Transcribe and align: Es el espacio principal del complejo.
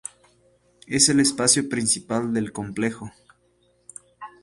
Es 0.87 1.09
el 1.09 1.19
espacio 1.19 1.69
principal 1.69 2.33
del 2.33 2.51
complejo. 2.51 3.11